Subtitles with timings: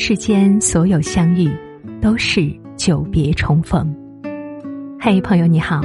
[0.00, 1.50] 世间所有相遇，
[2.00, 3.92] 都是久别重逢。
[5.00, 5.80] 嘿，朋友你好，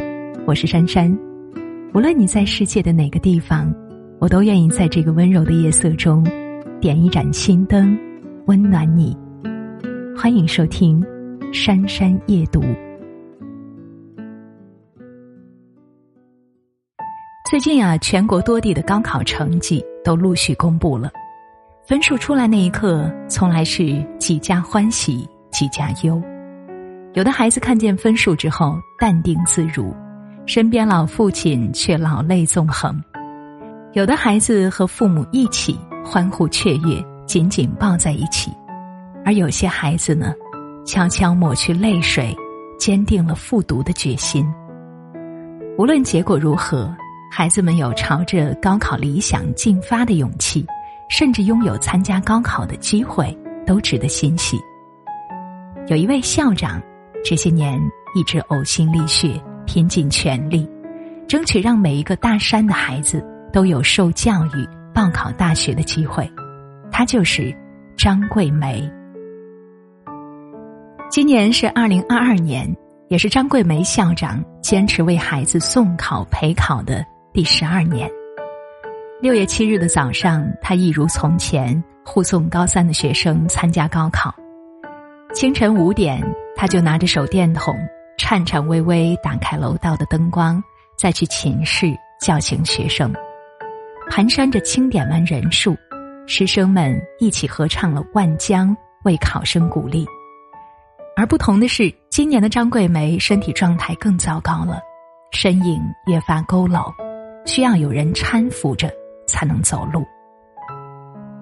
[0.46, 1.12] 我是珊珊。
[1.96, 3.74] 无论你在世界的哪个地方，
[4.20, 6.24] 我都愿意在这个温柔的夜色中，
[6.80, 7.98] 点一盏心灯，
[8.46, 9.18] 温暖你。
[10.16, 11.02] 欢迎收听
[11.52, 12.62] 《珊珊夜读》。
[17.50, 21.12] 最近啊，全国多地的高考成绩都陆续公布了。
[21.86, 26.22] 分数出来那一刻，从来是几家欢喜几家忧。
[27.12, 29.94] 有的孩子看见分数之后淡定自如，
[30.46, 32.96] 身边老父亲却老泪纵横；
[33.92, 38.50] 有的孩子和父母一起欢呼雀跃，紧紧抱在一起；
[39.26, 40.34] 而有些孩子呢，
[40.86, 42.34] 悄悄抹去泪水，
[42.80, 44.50] 坚定了复读的决心。
[45.78, 46.96] 无论结果如何，
[47.30, 50.66] 孩子们有朝着高考理想进发的勇气。
[51.14, 54.60] 甚至拥有参加高考的机会，都值得欣喜。
[55.86, 56.82] 有一位校长，
[57.24, 57.80] 这些年
[58.16, 60.68] 一直呕心沥血，拼尽全力，
[61.28, 66.28] 争取让每一个大山的孩子都有受教育、报考大学的机会。
[66.92, 67.56] 他就是
[67.96, 68.92] 张桂梅。
[71.12, 72.76] 今年是二零二二年，
[73.10, 78.10] 也是张桂梅校长坚持为孩子送考陪考的第十二年。
[79.24, 84.36] 六月七日的早上，他一如从前护送高三的学生参加高考。
[85.34, 86.22] 清晨五点，
[86.58, 87.74] 他就拿着手电筒，
[88.18, 90.62] 颤颤巍巍打开楼道的灯光，
[90.98, 93.14] 再去寝室叫醒学生。
[94.12, 95.74] 蹒跚着清点完人数，
[96.28, 98.72] 师生们一起合唱了《万江》，
[99.06, 100.06] 为考生鼓励。
[101.16, 104.82] 而不同的是，今年的张桂梅身体状态更糟糕了，
[105.32, 106.94] 身影越发佝偻，
[107.46, 108.94] 需要有人搀扶着。
[109.34, 110.06] 才能走路。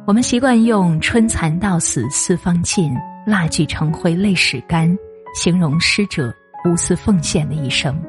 [0.07, 2.95] 我们习惯用“春蚕到死丝方尽，
[3.27, 4.89] 蜡炬成灰泪始干”
[5.35, 6.33] 形容师者
[6.65, 8.01] 无私奉献的一生。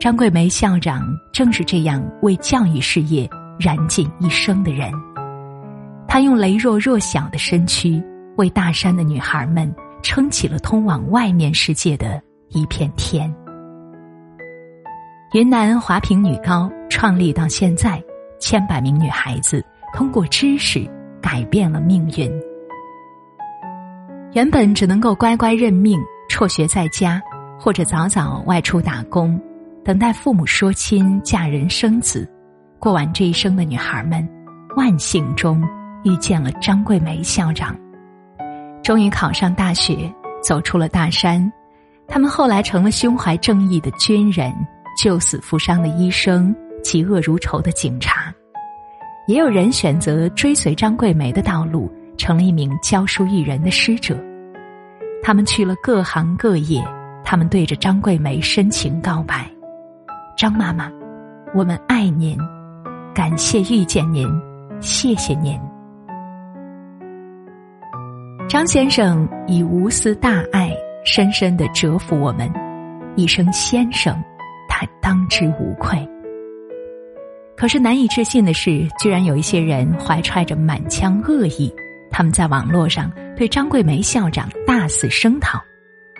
[0.00, 3.28] 张桂梅校长正是这样为教育事业
[3.60, 4.90] 燃尽一生的人。
[6.08, 8.02] 他用羸弱弱小的身躯，
[8.36, 9.72] 为大山的女孩们
[10.02, 13.32] 撑起了通往外面世界的一片天。
[15.32, 18.02] 云南华坪女高创立到现在。
[18.44, 20.86] 千百名女孩子通过知识
[21.22, 22.30] 改变了命运。
[24.34, 27.22] 原本只能够乖乖认命、辍学在家，
[27.58, 29.40] 或者早早外出打工，
[29.82, 32.30] 等待父母说亲、嫁人生子，
[32.78, 34.28] 过完这一生的女孩们，
[34.76, 35.66] 万幸中
[36.04, 37.74] 遇见了张桂梅校长，
[38.82, 40.12] 终于考上大学，
[40.42, 41.50] 走出了大山。
[42.06, 44.52] 他们后来成了胸怀正义的军人，
[45.02, 46.54] 救死扶伤的医生。
[46.84, 48.23] 嫉恶如仇的警察，
[49.26, 54.16] 也有人选择追随张桂梅的道路，成了一名教书育人的师者。
[55.22, 56.84] 他们去了各行各业，
[57.24, 59.50] 他们对着张桂梅深情告白
[60.36, 60.92] ：“张妈妈，
[61.54, 62.38] 我们爱您，
[63.14, 64.28] 感谢遇见您，
[64.80, 65.58] 谢谢您。”
[68.46, 70.70] 张先生以无私大爱，
[71.06, 72.52] 深深的折服我们，
[73.16, 74.14] 一声先生，
[74.68, 76.06] 他当之无愧。
[77.64, 81.74] 可是难以置信的是，居然有一些人怀揣着满腔恶意，
[82.10, 85.58] 他们在网络上对张桂梅校长大肆声讨。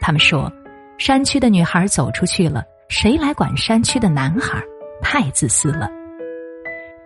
[0.00, 0.50] 他们说
[0.97, 4.59] ：“山区的女孩走出去了，谁来管山区的男孩？
[5.03, 5.87] 太自私了。”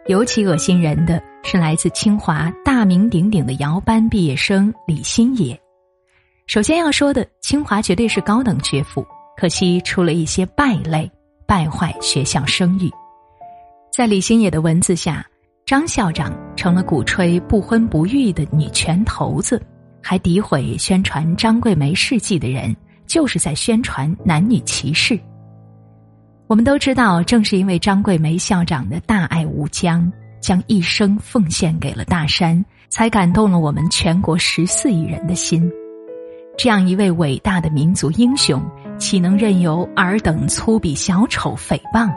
[0.06, 5.58] 尤其恶心人的是来自清华大名鼎鼎的姚班毕业生李新野。
[6.46, 9.04] 首先要说的，清华绝对是高等学府，
[9.36, 11.10] 可惜出了一些败类，
[11.44, 12.88] 败坏学校声誉。
[13.98, 15.26] 在李新野的文字下，
[15.66, 19.60] 张校长成了鼓吹不婚不育的女权头子，
[20.00, 22.72] 还诋毁宣传张桂梅事迹的人，
[23.08, 25.18] 就是在宣传男女歧视。
[26.46, 30.08] 我们都知道，正是因为张桂梅校长的大爱无疆，
[30.40, 35.68] 将一生奉献给了大山，才感动了我们全国十四亿人的心。
[36.56, 38.62] 这样一位伟大的民族英雄，
[38.96, 42.08] 岂能任由尔等粗鄙小丑诽谤？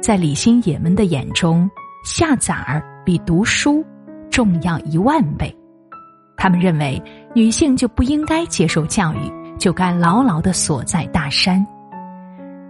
[0.00, 1.70] 在李新野们的眼中，
[2.04, 3.84] 下崽儿比读书
[4.30, 5.54] 重要一万倍。
[6.38, 7.00] 他们认为
[7.34, 9.18] 女性就不应该接受教育，
[9.58, 11.64] 就该牢牢的锁在大山。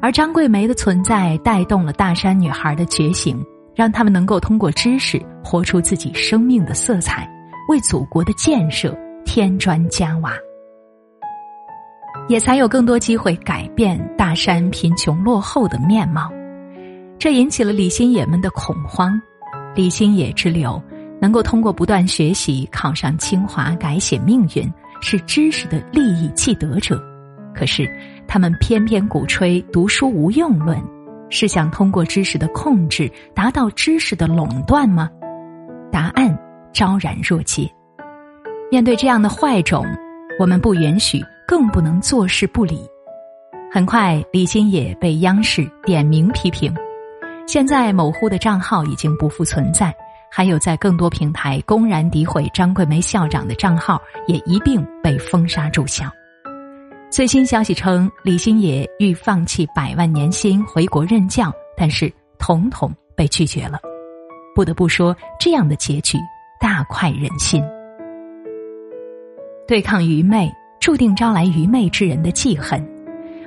[0.03, 3.41] 而张桂梅的存在，带动了大山女孩的觉醒，
[3.77, 7.31] 让他们能够通过知识活出自己生命的色彩，
[7.69, 8.93] 为祖国的建设
[9.25, 10.33] 添砖加瓦，
[12.29, 16.29] 也才有更多机会改变大山贫穷落后的面貌。
[17.21, 19.21] 这引起了李新野们的恐慌，
[19.75, 20.83] 李新野之流
[21.21, 24.73] 能够通过不断学习考上清华改写命运，
[25.03, 26.99] 是知识的利益既得者。
[27.55, 27.87] 可是，
[28.27, 30.83] 他们偏偏鼓吹读书无用论，
[31.29, 35.11] 是想通过知识的控制达到知识的垄断吗？
[35.93, 36.35] 答案
[36.73, 37.71] 昭然若揭。
[38.71, 39.85] 面对这样的坏种，
[40.39, 42.81] 我们不允许，更不能坐视不理。
[43.71, 46.75] 很快，李新野被央视点名批评。
[47.53, 49.93] 现在，某乎的账号已经不复存在，
[50.31, 56.09] 还有在更多平台公然诋毁张桂梅校长的账号也一并被封杀注销。
[57.11, 62.09] 最新消息称，李新野欲放弃百万年薪回国任教，但是
[62.39, 63.81] 统统被拒绝了。
[64.55, 66.17] 不得不说，这样的结局
[66.61, 67.61] 大快人心。
[69.67, 70.49] 对抗愚昧，
[70.79, 72.81] 注定招来愚昧之人的记恨，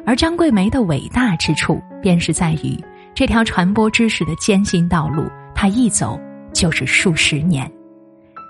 [0.06, 2.78] 而张桂梅的伟大之处，便是在于。
[3.16, 5.24] 这条传播知识的艰辛道路，
[5.54, 6.20] 他一走
[6.52, 7.72] 就是数十年。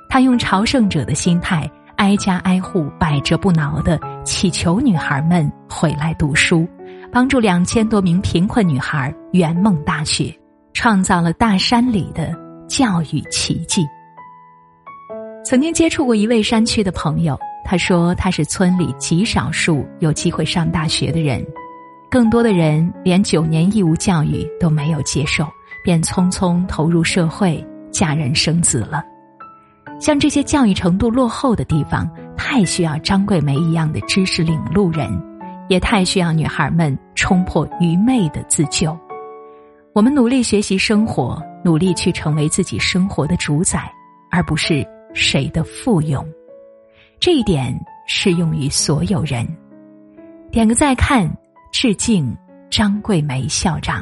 [0.10, 6.66] 他用朝圣者的心态，挨家挨户、百折不挠的祈求女孩们回来读书，
[7.12, 10.34] 帮助两千多名贫困女孩圆梦大学，
[10.72, 12.34] 创造了大山里的
[12.66, 13.86] 教育奇迹。
[15.44, 21.46] 曾经接触过一位山区的朋友，他说他是村里极少数有机会上大学的人。
[22.14, 25.48] 更多的人连九年义务教育都没有接受，
[25.84, 29.04] 便匆匆投入社会、嫁人生子了。
[30.00, 32.08] 像这些教育程度落后的地方，
[32.38, 35.10] 太需要张桂梅一样的知识领路人，
[35.70, 38.96] 也太需要女孩们冲破愚昧的自救。
[39.92, 43.92] 我们努力学习生活，努力去成为自己生活的主宰，
[44.30, 46.24] 而不是谁的附庸。
[47.20, 47.76] 这一点
[48.06, 49.44] 适用于所有人。
[50.52, 51.28] 点个再看。
[51.84, 52.34] 致敬
[52.72, 54.02] 张桂梅校长。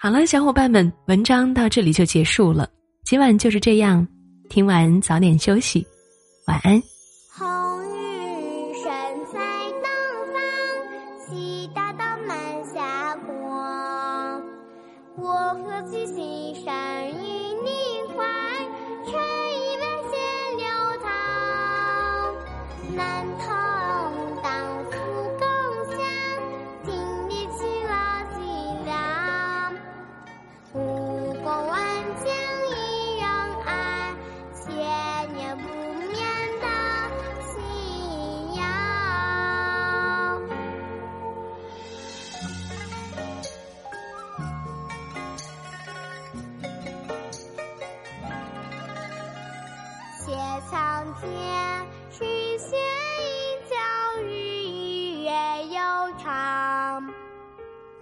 [0.00, 2.66] 好了，小伙伴们，文章到这里就结束了。
[3.04, 4.08] 今晚就是这样，
[4.48, 5.86] 听完早点休息，
[6.46, 6.82] 晚安。
[7.36, 7.46] 红
[7.90, 8.90] 日升
[9.34, 9.38] 在
[9.82, 9.84] 东
[10.32, 10.40] 方，
[11.28, 14.42] 西大道满霞光。
[15.18, 15.30] 我
[15.62, 17.41] 何其心善与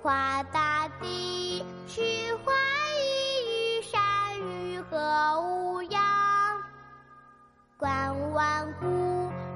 [0.02, 2.00] 画大地，去
[2.42, 2.52] 画
[2.96, 4.96] 一雨山雨河
[5.42, 6.00] 无恙；
[7.76, 8.86] 观万古，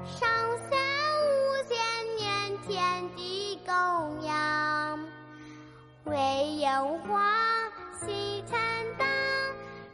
[0.05, 0.29] 上
[0.69, 0.77] 下
[1.17, 1.25] 五
[1.67, 1.75] 千
[2.17, 3.73] 年天地供
[4.23, 4.99] 养；
[6.03, 6.13] 为
[6.57, 7.33] 烟花，
[8.05, 8.61] 喜坦
[8.99, 9.07] 荡，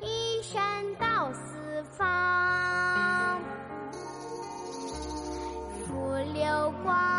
[0.02, 3.40] 一身到四方，
[5.88, 7.11] 赴流光。